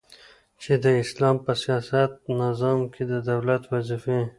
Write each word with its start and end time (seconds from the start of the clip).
چي 0.61 0.73
د 0.83 0.85
اسلام 1.03 1.35
په 1.45 1.51
سیاسی 1.61 2.01
نظام 2.41 2.79
کی 2.93 3.03
د 3.11 3.13
دولت 3.29 3.63
وظيفي. 3.71 4.21